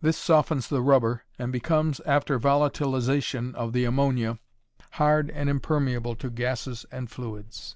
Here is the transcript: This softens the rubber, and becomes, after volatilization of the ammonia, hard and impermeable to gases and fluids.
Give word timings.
This 0.00 0.16
softens 0.16 0.68
the 0.68 0.80
rubber, 0.80 1.24
and 1.40 1.50
becomes, 1.50 1.98
after 2.06 2.38
volatilization 2.38 3.52
of 3.56 3.72
the 3.72 3.84
ammonia, 3.84 4.38
hard 4.92 5.28
and 5.30 5.50
impermeable 5.50 6.14
to 6.14 6.30
gases 6.30 6.86
and 6.92 7.10
fluids. 7.10 7.74